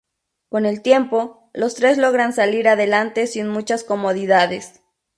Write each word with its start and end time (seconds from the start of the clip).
Con 0.49 0.65
el 0.65 0.81
tiempo, 0.81 1.47
los 1.53 1.75
tres 1.75 1.99
logran 1.99 2.33
salir 2.33 2.67
adelante 2.67 3.27
sin 3.27 3.47
muchas 3.47 3.83
comodidades. 3.83 4.81